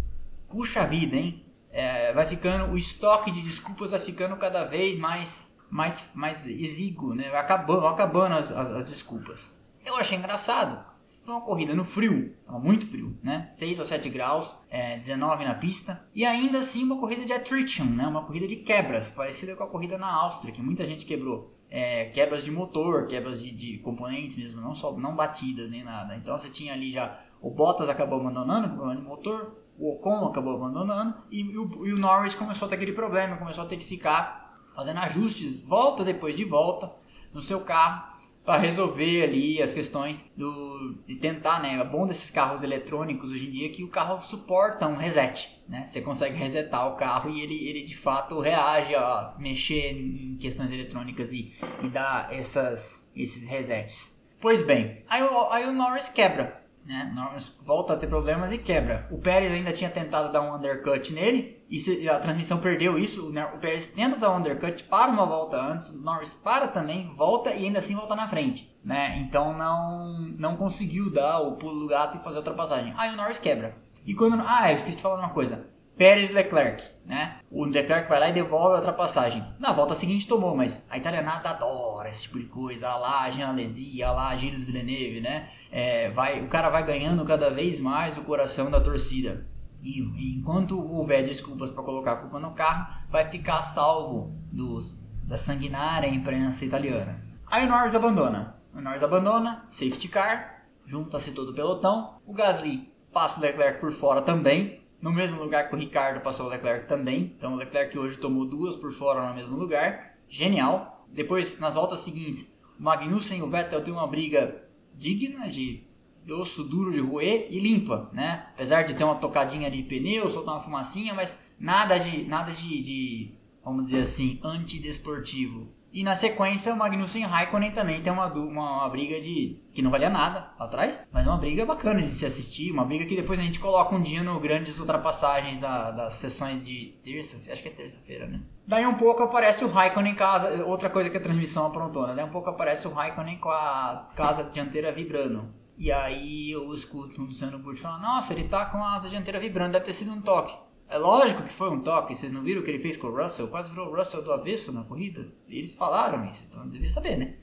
[0.53, 1.43] Puxa vida, hein?
[1.71, 7.15] É, vai ficando o estoque de desculpas vai ficando cada vez mais mais mais exíguo,
[7.15, 7.31] né?
[7.31, 9.51] Vai acabando, acabando as, as, as desculpas.
[9.83, 10.85] Eu achei engraçado.
[11.23, 13.43] Foi uma corrida no frio, estava muito frio, né?
[13.45, 16.05] 6 ou 7 graus, é, 19 na pista.
[16.13, 18.05] E ainda assim uma corrida de attrition, né?
[18.05, 21.51] Uma corrida de quebras, parecida com a corrida na Áustria, que muita gente quebrou.
[21.67, 26.15] É, quebras de motor, quebras de, de, componentes mesmo, não só não batidas nem nada.
[26.15, 31.15] Então você tinha ali já o Bottas acabou abandonando o motor, o Ocon acabou abandonando
[31.31, 33.85] e, e, o, e o Norris começou a ter aquele problema, começou a ter que
[33.85, 34.43] ficar
[34.75, 36.91] fazendo ajustes, volta depois de volta
[37.33, 38.13] no seu carro
[38.45, 41.75] para resolver ali as questões do e tentar, né?
[41.75, 45.85] É bom desses carros eletrônicos hoje em dia que o carro suporta um reset, né?
[45.87, 50.71] Você consegue resetar o carro e ele, ele de fato reage a mexer em questões
[50.71, 54.21] eletrônicas e, e dar essas, esses resets.
[54.41, 57.13] Pois bem, aí o, aí o Norris quebra né?
[57.61, 59.07] Volta a ter problemas e quebra.
[59.11, 63.29] O Pérez ainda tinha tentado dar um undercut nele e a transmissão perdeu isso.
[63.29, 67.51] O Pérez tenta dar um undercut, para uma volta antes, o Norris para também, volta
[67.51, 69.17] e ainda assim volta na frente, né?
[69.19, 72.93] Então não não conseguiu dar o pulo do gato e fazer a ultrapassagem.
[72.97, 73.75] Aí o Norris quebra.
[74.05, 75.71] E quando ah, eu esqueci de falar uma coisa.
[75.95, 77.37] Pérez Leclerc, né?
[77.51, 79.45] O Leclerc vai lá e devolve a ultrapassagem.
[79.59, 82.89] Na volta seguinte tomou, mas a italianada adora esse tipo de coisa.
[82.89, 85.49] A lá a lá Gilles Villeneuve, né?
[85.75, 89.47] É, vai, o cara vai ganhando cada vez mais o coração da torcida.
[89.81, 95.01] E, e enquanto houver desculpas para colocar a culpa no carro, vai ficar salvo dos,
[95.23, 97.19] da sanguinária imprensa italiana.
[97.47, 98.55] Aí o Norris abandona.
[98.71, 102.17] O Norris abandona, safety car, junta-se todo o pelotão.
[102.23, 106.45] O Gasly passa o Leclerc por fora também, no mesmo lugar que o Ricardo passou
[106.45, 107.33] o Leclerc também.
[107.35, 110.17] Então o Leclerc hoje tomou duas por fora no mesmo lugar.
[110.29, 111.03] Genial.
[111.11, 112.47] Depois, nas voltas seguintes,
[112.79, 114.62] o Magnussen e o Vettel têm uma briga
[114.97, 115.83] digna de
[116.29, 118.47] osso duro de roer e limpa, né?
[118.53, 122.81] Apesar de ter uma tocadinha de pneu, soltar uma fumacinha, mas nada de nada de,
[122.81, 123.31] de
[123.63, 125.67] vamos dizer assim, antidesportivo.
[125.93, 129.79] E na sequência, o Magnussen e Raikkonen também tem uma, uma, uma, briga de que
[129.79, 133.15] não valia nada lá atrás, mas uma briga bacana de se assistir, uma briga que
[133.15, 137.61] depois a gente coloca um dia no grandes ultrapassagens da, das sessões de terça, acho
[137.61, 138.41] que é terça-feira, né?
[138.65, 142.15] Daí um pouco aparece o Raikkonen casa, outra coisa que a transmissão aprontou, né?
[142.15, 145.53] Daí um pouco aparece o Raikkonen com a casa dianteira vibrando.
[145.77, 149.39] E aí eu escuto o Luciano Burti falando, nossa, ele tá com a asa dianteira
[149.39, 150.55] vibrando, deve ter sido um toque.
[150.93, 153.19] É lógico que foi um toque, vocês não viram o que ele fez com o
[153.19, 153.47] Russell?
[153.47, 155.27] Quase virou o Russell do avesso na corrida.
[155.49, 157.33] Eles falaram isso, então devia saber, né?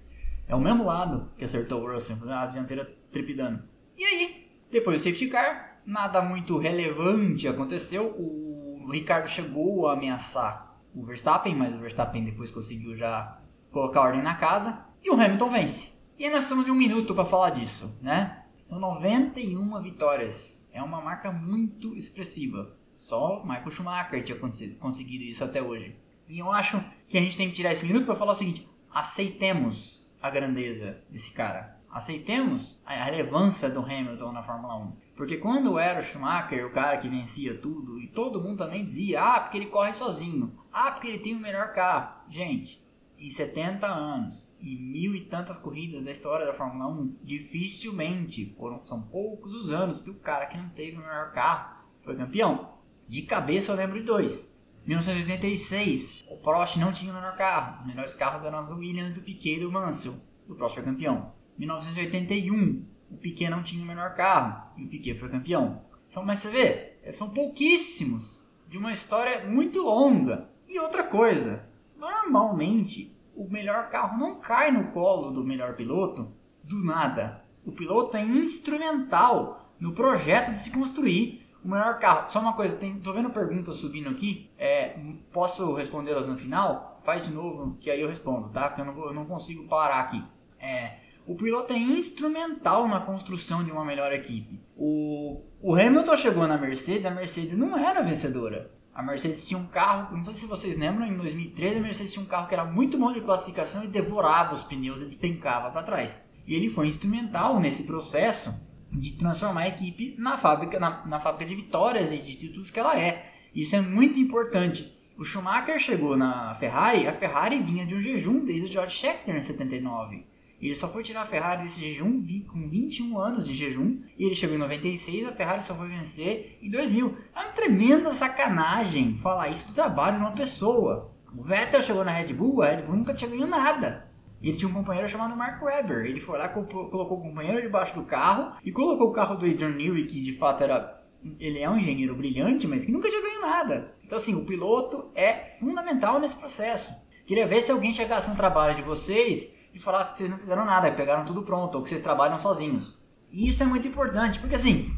[0.46, 3.64] É o mesmo lado que acertou o Russell, a dianteira trepidando.
[3.98, 8.14] E aí, depois do safety car, nada muito relevante aconteceu.
[8.16, 13.36] O Ricardo chegou a ameaçar o Verstappen, mas o Verstappen depois conseguiu já
[13.72, 14.86] colocar ordem na casa.
[15.02, 15.92] E o Hamilton vence.
[16.16, 18.44] E nós estamos de um minuto para falar disso, né?
[18.68, 20.68] São 91 vitórias.
[20.72, 22.78] É uma marca muito expressiva.
[23.00, 24.38] Só Michael Schumacher tinha
[24.78, 25.96] conseguido isso até hoje.
[26.28, 28.68] E eu acho que a gente tem que tirar esse minuto para falar o seguinte:
[28.92, 31.80] aceitemos a grandeza desse cara.
[31.90, 34.96] Aceitemos a relevância do Hamilton na Fórmula 1.
[35.16, 39.22] Porque quando era o Schumacher o cara que vencia tudo, e todo mundo também dizia:
[39.22, 42.20] ah, porque ele corre sozinho, ah, porque ele tem o melhor carro.
[42.28, 42.84] Gente,
[43.18, 48.84] em 70 anos e mil e tantas corridas da história da Fórmula 1, dificilmente foram,
[48.84, 52.78] são poucos os anos que o cara que não teve o melhor carro foi campeão.
[53.10, 54.48] De cabeça eu lembro de dois.
[54.86, 57.80] 1986, o Prost não tinha o menor carro.
[57.80, 60.14] Os melhores carros eram as Williams do Piquet e do Mansell.
[60.48, 61.32] O Prost foi campeão.
[61.58, 65.82] 1981, o Piquet não tinha o menor carro e o Piquet foi campeão.
[66.08, 70.48] Então, mas você vê, são pouquíssimos de uma história muito longa.
[70.68, 71.68] E outra coisa,
[71.98, 77.44] normalmente o melhor carro não cai no colo do melhor piloto do nada.
[77.66, 82.30] O piloto é instrumental no projeto de se construir o melhor carro.
[82.30, 84.50] Só uma coisa, tem, tô vendo perguntas subindo aqui.
[84.58, 84.96] É,
[85.32, 87.00] posso respondê-las no final?
[87.04, 88.68] Faz de novo, que aí eu respondo, tá?
[88.68, 90.22] Porque eu não, vou, eu não consigo parar aqui.
[90.58, 90.96] É,
[91.26, 94.60] o piloto é instrumental na construção de uma melhor equipe.
[94.76, 98.70] O, o Hamilton chegou na Mercedes, a Mercedes não era vencedora.
[98.92, 102.24] A Mercedes tinha um carro, não sei se vocês lembram, em 2013 a Mercedes tinha
[102.24, 105.82] um carro que era muito bom de classificação e devorava os pneus e despencava para
[105.82, 106.20] trás.
[106.46, 108.52] E ele foi instrumental nesse processo
[108.92, 112.80] de transformar a equipe na fábrica, na, na fábrica de vitórias e de títulos que
[112.80, 113.32] ela é.
[113.54, 114.92] Isso é muito importante.
[115.16, 119.36] O Schumacher chegou na Ferrari, a Ferrari vinha de um jejum desde o George Scheckter
[119.36, 120.24] em 79.
[120.60, 124.02] Ele só foi tirar a Ferrari desse jejum com 21 anos de jejum.
[124.18, 127.16] E ele chegou em 96, a Ferrari só foi vencer em 2000.
[127.34, 131.10] É uma tremenda sacanagem falar isso do trabalho de uma pessoa.
[131.34, 134.09] O Vettel chegou na Red Bull, a Red Bull nunca tinha ganho nada.
[134.42, 136.06] Ele tinha um companheiro chamado Mark Webber.
[136.06, 139.70] Ele foi lá, colocou o companheiro debaixo do carro e colocou o carro do Adrian
[139.70, 140.98] Newey, que de fato era.
[141.38, 143.94] Ele é um engenheiro brilhante, mas que nunca tinha ganho nada.
[144.02, 146.94] Então, assim, o piloto é fundamental nesse processo.
[147.26, 150.64] Queria ver se alguém chegasse no trabalho de vocês e falasse que vocês não fizeram
[150.64, 152.98] nada, pegaram tudo pronto, ou que vocês trabalham sozinhos.
[153.30, 154.90] E isso é muito importante, porque assim,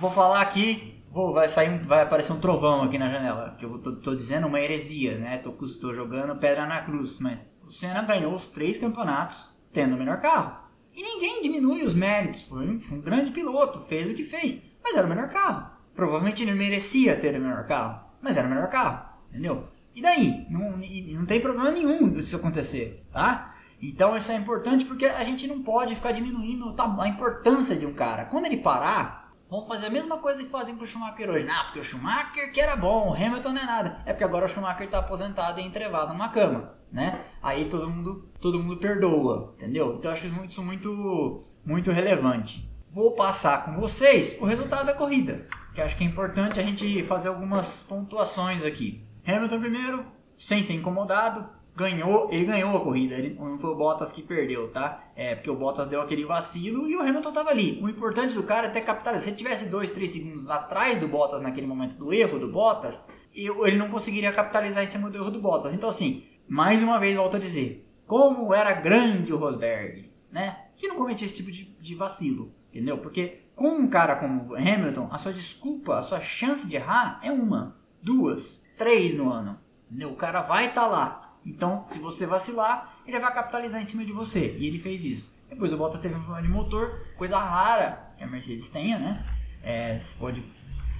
[0.00, 3.64] vou falar aqui, vou, vai sair um, vai aparecer um trovão aqui na janela, que
[3.64, 5.38] eu tô, tô dizendo uma heresia, né?
[5.38, 7.42] Tô, tô jogando pedra na cruz, mas
[7.74, 10.56] Senna ganhou os três campeonatos tendo o melhor carro.
[10.94, 14.96] E ninguém diminui os méritos, foi um, um grande piloto, fez o que fez, mas
[14.96, 15.70] era o melhor carro.
[15.92, 19.68] Provavelmente ele merecia ter o melhor carro, mas era o melhor carro, entendeu?
[19.92, 20.46] E daí?
[20.48, 20.76] Não,
[21.18, 23.56] não tem problema nenhum disso acontecer, tá?
[23.82, 27.92] Então isso é importante porque a gente não pode ficar diminuindo a importância de um
[27.92, 28.26] cara.
[28.26, 31.48] Quando ele parar, vão fazer a mesma coisa que fazem com o Schumacher hoje.
[31.48, 34.02] Ah, porque o Schumacher que era bom, o Hamilton não é nada.
[34.06, 37.24] É porque agora o Schumacher está aposentado e entrevado numa cama, né?
[37.42, 39.96] Aí todo mundo, todo mundo perdoa, entendeu?
[39.98, 42.70] Então eu acho isso muito, muito relevante.
[42.88, 47.02] Vou passar com vocês o resultado da corrida, que acho que é importante a gente
[47.02, 49.04] fazer algumas pontuações aqui.
[49.26, 54.12] Hamilton primeiro, sem ser incomodado, ganhou, ele ganhou a corrida, ele, não foi o Bottas
[54.12, 55.02] que perdeu, tá?
[55.16, 57.80] É, porque o Bottas deu aquele vacilo e o Hamilton tava ali.
[57.82, 59.24] O importante do cara é ter capitalizado.
[59.24, 63.04] Se ele tivesse 2, 3 segundos atrás do Bottas naquele momento do erro do Bottas,
[63.34, 65.74] ele não conseguiria capitalizar em cima do erro do Bottas.
[65.74, 70.58] Então, assim, mais uma vez volto a dizer, como era grande o Rosberg, né?
[70.76, 72.98] Que não cometia esse tipo de, de vacilo, entendeu?
[72.98, 77.30] Porque com um cara como Hamilton, a sua desculpa, a sua chance de errar é
[77.30, 79.58] uma, duas, três no ano.
[79.90, 80.10] Entendeu?
[80.10, 84.04] O cara vai estar tá lá então, se você vacilar, ele vai capitalizar em cima
[84.04, 84.56] de você.
[84.58, 85.34] E ele fez isso.
[85.48, 89.24] Depois o Bottas teve um problema de motor, coisa rara que a Mercedes tenha, né?
[89.62, 90.42] É, você pode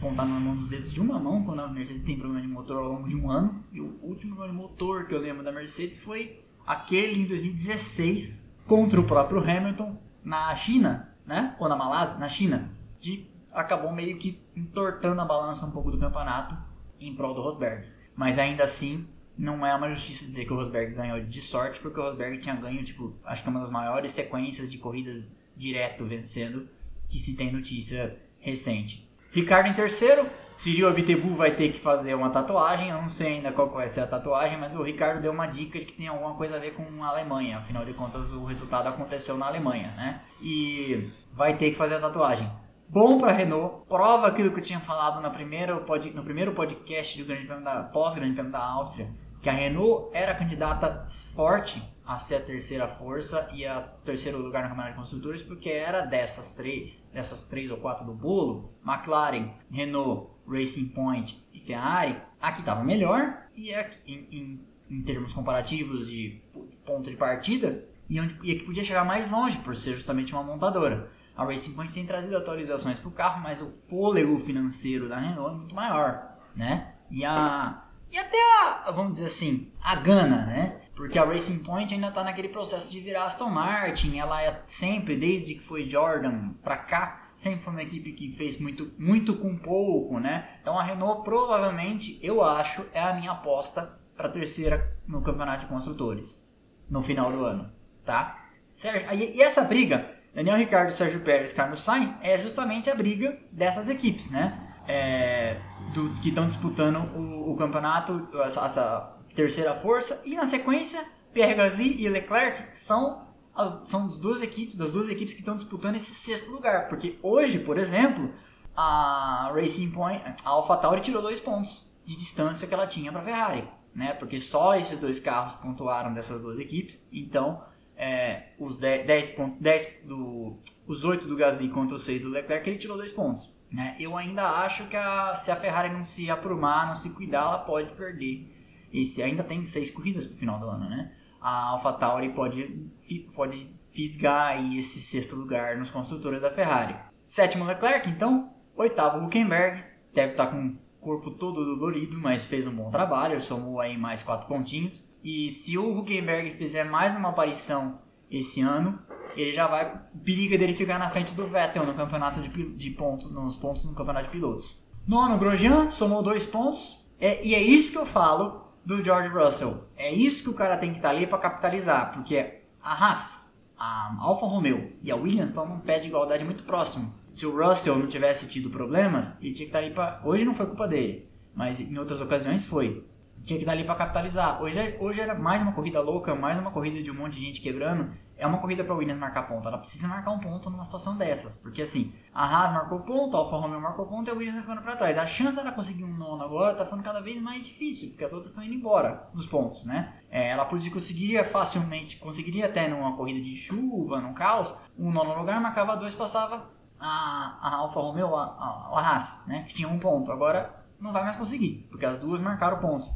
[0.00, 2.78] contar na mão dos dedos de uma mão quando a Mercedes tem problema de motor
[2.78, 3.64] ao longo de um ano.
[3.72, 8.50] E o último problema de motor que eu lembro da Mercedes foi aquele em 2016
[8.66, 11.54] contra o próprio Hamilton na China, né?
[11.58, 15.98] Ou na Malásia, na China, que acabou meio que entortando a balança um pouco do
[15.98, 16.56] campeonato
[17.00, 17.86] em prol do Rosberg.
[18.16, 21.98] Mas ainda assim, não é uma justiça dizer que o Rosberg ganhou de sorte, porque
[21.98, 25.26] o Rosberg tinha ganho, tipo, acho que é uma das maiores sequências de corridas
[25.56, 26.68] direto vencendo
[27.08, 29.03] que se tem notícia recente.
[29.34, 33.50] Ricardo em terceiro, Cyril Abitebu vai ter que fazer uma tatuagem, eu não sei ainda
[33.50, 36.36] qual vai ser a tatuagem, mas o Ricardo deu uma dica de que tem alguma
[36.36, 40.20] coisa a ver com a Alemanha, afinal de contas o resultado aconteceu na Alemanha, né?
[40.40, 42.48] E vai ter que fazer a tatuagem.
[42.88, 47.26] Bom para Renault, prova aquilo que eu tinha falado na primeira, no primeiro podcast do
[47.26, 49.10] Grande Prêmio da pós-Grande Prêmio da Áustria,
[49.42, 54.62] que a Renault era candidata forte a ser a terceira força e a terceiro lugar
[54.62, 59.52] no Campeonato de Construtores, porque era dessas três, dessas três ou quatro do bolo, McLaren,
[59.70, 65.32] Renault, Racing Point e Ferrari, a que estava melhor e a, em, em, em, termos
[65.32, 66.42] comparativos de
[66.84, 70.34] ponto de partida e, onde, e a que podia chegar mais longe por ser justamente
[70.34, 71.10] uma montadora.
[71.34, 75.54] A Racing Point tem trazido atualizações para o carro, mas o fôlego financeiro da Renault
[75.54, 76.94] é muito maior, né?
[77.10, 77.80] E a
[78.14, 80.82] e até a, vamos dizer assim, a gana, né?
[80.94, 85.16] Porque a Racing Point ainda está naquele processo de virar Aston Martin, ela é sempre,
[85.16, 89.56] desde que foi Jordan para cá, sempre foi uma equipe que fez muito, muito com
[89.56, 90.56] pouco, né?
[90.60, 95.66] Então a Renault provavelmente, eu acho, é a minha aposta para terceira no campeonato de
[95.66, 96.48] construtores
[96.88, 97.72] no final do ano,
[98.04, 98.46] tá?
[98.72, 103.88] Sérgio, e essa briga, Daniel Ricardo, Sérgio Pérez, Carlos Sainz, é justamente a briga dessas
[103.88, 104.64] equipes, né?
[104.86, 105.56] é,
[105.92, 110.20] do, que estão disputando o, o campeonato, essa, essa, terceira força.
[110.24, 115.08] E na sequência, Pierre Gasly e Leclerc são, as, são as duas equipes, das duas
[115.08, 116.88] equipes que estão disputando esse sexto lugar.
[116.88, 118.32] Porque hoje, por exemplo,
[118.76, 123.24] a Racing Point, a AlphaTauri tirou dois pontos de distância que ela tinha para a
[123.24, 123.68] Ferrari.
[123.94, 124.12] Né?
[124.12, 127.04] Porque só esses dois carros pontuaram dessas duas equipes.
[127.12, 127.62] Então,
[127.96, 132.68] é, os 10, 10, 10 do, os 8 do Gasly contra os 6 do Leclerc,
[132.68, 133.52] ele tirou dois pontos.
[133.72, 133.96] Né?
[133.98, 137.58] Eu ainda acho que a, se a Ferrari não se aprumar, não se cuidar, ela
[137.58, 138.53] pode perder.
[138.94, 141.10] Esse ainda tem seis corridas para o final do ano, né?
[141.40, 142.88] A AlphaTauri pode,
[143.34, 146.94] pode fisgar aí esse sexto lugar nos construtores da Ferrari.
[147.20, 148.54] Sétimo Leclerc, então.
[148.76, 149.82] Oitavo Huckenberg.
[150.14, 153.40] Deve estar tá com o corpo todo dolorido, mas fez um bom trabalho.
[153.40, 155.04] Somou aí mais quatro pontinhos.
[155.24, 157.98] E se o Huckenberg fizer mais uma aparição
[158.30, 159.00] esse ano,
[159.36, 163.30] ele já vai periga dele ficar na frente do Vettel no campeonato de, de pontos,
[163.32, 164.80] nos pontos no campeonato de pilotos.
[165.04, 167.04] Nono, Grosjean somou dois pontos.
[167.18, 169.84] É, e é isso que eu falo do George Russell.
[169.96, 173.54] É isso que o cara tem que estar tá ali para capitalizar, porque a Haas,
[173.78, 177.14] a Alfa Romeo e a Williams estão num pé de igualdade muito próximo.
[177.32, 180.20] Se o Russell não tivesse tido problemas, ele tinha que estar tá ali para.
[180.24, 183.04] Hoje não foi culpa dele, mas em outras ocasiões foi
[183.44, 184.60] tinha que dar ali para capitalizar.
[184.62, 187.40] Hoje, é, hoje era mais uma corrida louca, mais uma corrida de um monte de
[187.40, 188.10] gente quebrando.
[188.36, 189.68] É uma corrida para Williams marcar ponto.
[189.68, 193.40] Ela precisa marcar um ponto numa situação dessas, porque assim, a Haas marcou ponto, a
[193.40, 195.18] Alfa Romeo marcou ponto e a Williams tá ficando para trás.
[195.18, 198.46] A chance dela conseguir um nono agora tá ficando cada vez mais difícil, porque todas
[198.46, 200.14] estão indo embora nos pontos, né?
[200.30, 205.38] É, ela podia conseguiria facilmente, conseguiria até numa corrida de chuva, num caos, um nono
[205.38, 209.62] lugar marcava dois, passava a, a Alfa Romeo, a, a, a Haas, né?
[209.62, 210.32] Que tinha um ponto.
[210.32, 213.12] Agora não vai mais conseguir, porque as duas marcaram pontos.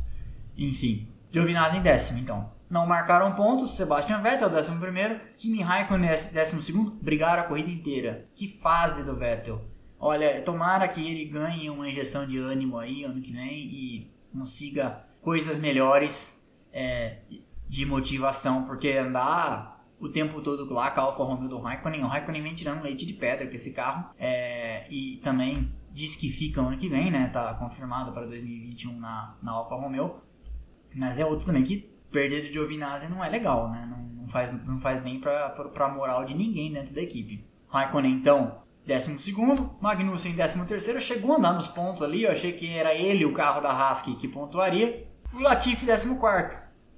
[0.59, 2.51] Enfim, Giovinazzi em décimo, então.
[2.71, 8.27] Não marcaram pontos, Sebastian Vettel, décimo primeiro, Kimi Raikkonen, décimo segundo, brigaram a corrida inteira.
[8.35, 9.65] Que fase do Vettel.
[9.99, 15.05] Olha, tomara que ele ganhe uma injeção de ânimo aí ano que vem e consiga
[15.21, 16.43] coisas melhores
[16.73, 17.19] é,
[17.67, 22.07] de motivação, porque andar o tempo todo lá com a Alfa Romeo do Raikkonen, o
[22.07, 26.61] Raikkonen vem tirando leite de pedra com esse carro, é, e também diz que fica
[26.61, 30.23] ano que vem, né, tá confirmado para 2021 na, na Alfa Romeo,
[30.95, 33.87] mas é outro também que perder de Giovinazzi não é legal, né?
[33.91, 37.45] Não, não faz, não faz bem pra, pra moral de ninguém dentro da equipe.
[37.69, 39.35] Raikkonen, então, 12
[39.81, 43.61] Magnussen 13 chegou a andar nos pontos ali, eu achei que era ele o carro
[43.61, 45.07] da Haas que pontuaria.
[45.35, 46.09] O Latifi 14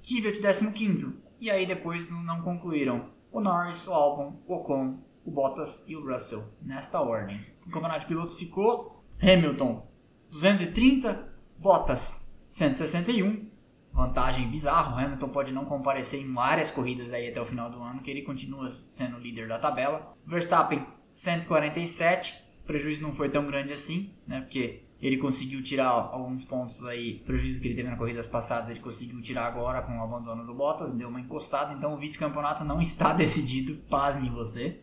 [0.01, 5.83] Kvyat 15 e aí depois não concluíram o Norris, o Albon, o Ocon, o Bottas
[5.87, 7.45] e o Russell, nesta ordem.
[7.65, 9.85] O campeonato de pilotos ficou Hamilton
[10.31, 13.49] 230, Bottas 161,
[13.93, 14.95] vantagem bizarra.
[14.95, 18.09] O Hamilton pode não comparecer em várias corridas aí até o final do ano, que
[18.09, 20.15] ele continua sendo líder da tabela.
[20.25, 24.41] Verstappen 147, o prejuízo não foi tão grande assim, né?
[24.41, 28.79] Porque ele conseguiu tirar alguns pontos aí, prejuízo que ele teve nas corridas passadas, ele
[28.79, 32.79] conseguiu tirar agora com o abandono do Bottas, deu uma encostada, então o vice-campeonato não
[32.81, 34.79] está decidido, pasme você,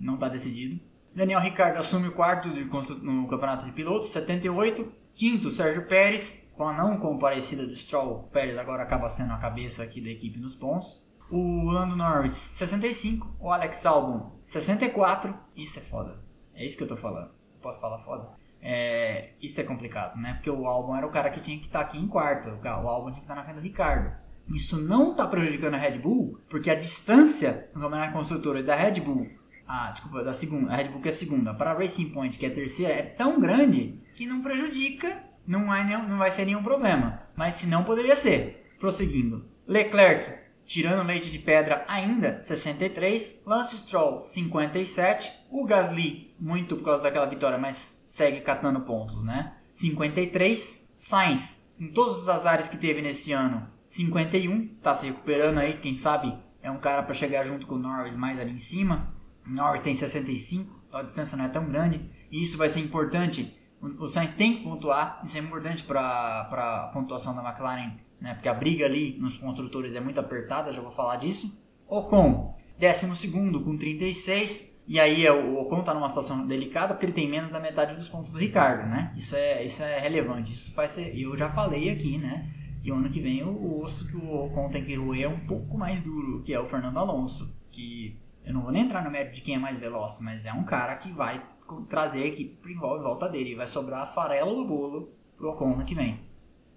[0.00, 0.80] não está decidido.
[1.14, 4.90] Daniel Ricciardo assume o quarto no campeonato de pilotos, 78.
[5.18, 9.82] Quinto, Sérgio Pérez, com a não comparecida do Stroll, Pérez agora acaba sendo a cabeça
[9.82, 11.02] aqui da equipe nos pontos.
[11.28, 13.34] O Lando Norris, 65.
[13.40, 15.36] O Alex Albon, 64.
[15.56, 16.20] Isso é foda.
[16.54, 17.32] É isso que eu tô falando.
[17.60, 18.28] Posso falar foda?
[18.62, 20.34] É, isso é complicado, né?
[20.34, 22.50] Porque o Albon era o cara que tinha que estar tá aqui em quarto.
[22.50, 24.16] O Albon tinha que estar tá na frente do Ricardo.
[24.54, 29.00] Isso não está prejudicando a Red Bull, porque a distância no campeonato construtores da Red
[29.00, 29.28] Bull
[29.68, 32.38] a, desculpa, da segunda, a Red Bull que é a segunda, para a Racing Point,
[32.38, 36.30] que é a terceira, é tão grande que não prejudica, não vai, nenhum, não vai
[36.30, 37.22] ser nenhum problema.
[37.36, 38.74] Mas se não, poderia ser.
[38.80, 39.44] Prosseguindo.
[39.66, 40.32] Leclerc,
[40.64, 43.42] tirando leite de pedra ainda, 63.
[43.46, 45.32] Lance Stroll, 57.
[45.50, 49.54] O Gasly, muito por causa daquela vitória, mas segue catando pontos, né?
[49.74, 50.88] 53.
[50.94, 54.66] Sainz, em todos os azares que teve nesse ano, 51.
[54.82, 58.14] Tá se recuperando aí, quem sabe é um cara para chegar junto com o Norris
[58.14, 59.14] mais ali em cima.
[59.48, 62.10] Norris tem 65, então a distância não é tão grande.
[62.30, 63.54] E isso vai ser importante.
[63.80, 68.34] O Sainz tem que pontuar, isso é importante para a pontuação da McLaren, né?
[68.34, 71.56] porque a briga ali nos construtores é muito apertada, já vou falar disso.
[71.86, 73.28] Ocon, 12
[73.64, 74.76] com 36.
[74.86, 77.94] E aí é, o Ocon está numa situação delicada porque ele tem menos da metade
[77.94, 79.12] dos pontos do Ricardo, né?
[79.14, 80.52] Isso é, isso é relevante.
[80.52, 82.50] Isso faz ser, eu já falei aqui, né?
[82.82, 85.28] Que o ano que vem o, o osso que o Ocon tem que roer é
[85.28, 89.04] um pouco mais duro, que é o Fernando Alonso, que eu não vou nem entrar
[89.04, 91.46] no mérito de quem é mais veloz, mas é um cara que vai
[91.86, 93.54] trazer a equipe em volta dele.
[93.54, 96.26] Vai sobrar a farela do bolo pro Ocon ano que vem.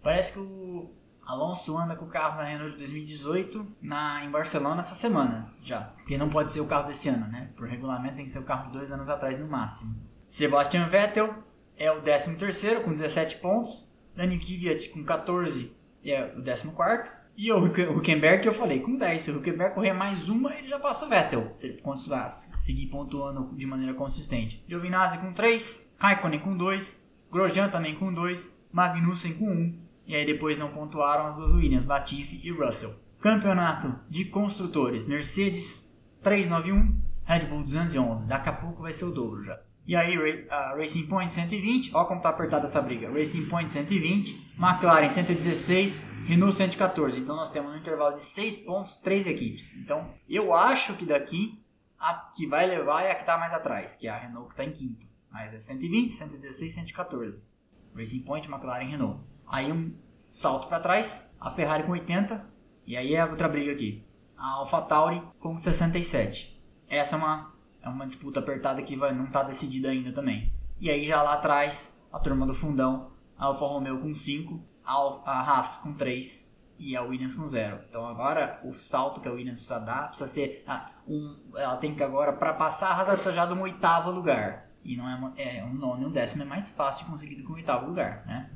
[0.03, 0.91] Parece que o
[1.25, 5.83] Alonso anda com o carro da Renault de 2018 na, em Barcelona essa semana já.
[5.95, 7.51] Porque não pode ser o carro desse ano, né?
[7.55, 9.95] Por regulamento tem que ser o carro de dois anos atrás no máximo.
[10.27, 11.33] Sebastian Vettel
[11.77, 13.89] é o 13 terceiro com 17 pontos.
[14.13, 17.20] Dani Kvyat com 14 é o 14 quarto.
[17.43, 20.77] E o Huckenberg eu falei, com 10, se o Huckenberg correr mais uma, ele já
[20.77, 21.51] passa o Vettel.
[21.55, 24.63] Se ele continuar seguir pontuando de maneira consistente.
[24.67, 29.79] Giovinazzi com 3, Raikkonen com 2, Grosjean também com 2, Magnussen com 1.
[30.05, 32.93] E aí depois não pontuaram as duas Williams, Latifi e Russell.
[33.19, 38.27] Campeonato de construtores, Mercedes 391, Red Bull 211.
[38.27, 39.59] Daqui a pouco vai ser o dobro já.
[39.85, 43.11] E aí, uh, Racing Point 120, ó como tá apertada essa briga.
[43.11, 47.19] Racing Point 120, McLaren 116, Renault 114.
[47.19, 49.75] Então nós temos um intervalo de 6 pontos, 3 equipes.
[49.75, 51.61] Então eu acho que daqui
[51.99, 54.53] a que vai levar é a que está mais atrás, que é a Renault que
[54.53, 55.05] está em quinto.
[55.31, 57.47] Mas é 120, 116, 114.
[57.95, 59.23] Racing Point, McLaren Renault.
[59.47, 59.93] Aí um
[60.29, 62.45] salto para trás, a Ferrari com 80.
[62.85, 64.05] E aí é outra briga aqui.
[64.37, 66.59] A AlphaTauri com 67.
[66.87, 70.51] essa é uma, é uma disputa apertada que vai, não está decidida ainda também.
[70.79, 75.39] E aí já lá atrás, a turma do fundão, a Alfa Romeo com 5, a
[75.41, 77.81] Haas com 3 e a Williams com 0.
[77.89, 81.95] Então agora o salto que a Williams precisa dar precisa ser ah, um, ela tem
[81.95, 84.69] que agora para passar a Haas precisa já de um oitavo lugar.
[84.83, 87.43] E não é, é um nono e um décimo é mais fácil de conseguir do
[87.43, 88.49] que um oitavo lugar, né?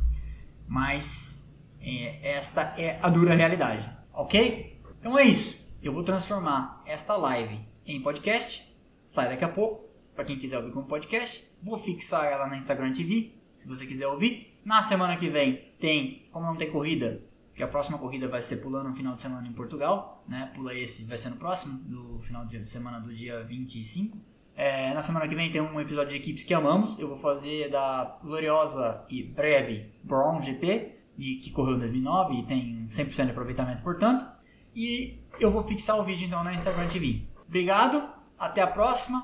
[0.67, 1.43] Mas
[1.79, 4.81] é, esta é a dura realidade, ok?
[4.99, 5.63] Então é isso.
[5.83, 8.64] Eu vou transformar esta live em podcast.
[9.05, 11.47] Sai daqui a pouco, para quem quiser ouvir como podcast.
[11.61, 14.57] Vou fixar ela na Instagram TV, se você quiser ouvir.
[14.65, 17.21] Na semana que vem tem, como não tem corrida,
[17.53, 20.51] que a próxima corrida vai ser pulando no final de semana em Portugal, né?
[20.55, 24.17] Pula esse, vai ser no próximo, do final de semana do dia 25.
[24.55, 26.97] É, na semana que vem tem um episódio de equipes que amamos.
[26.97, 32.43] Eu vou fazer da gloriosa e breve Brown GP, de, que correu em 2009 e
[32.47, 34.25] tem 100% de aproveitamento, portanto.
[34.73, 37.21] E eu vou fixar o vídeo então na Instagram TV.
[37.47, 38.15] Obrigado,
[38.45, 39.23] até a próxima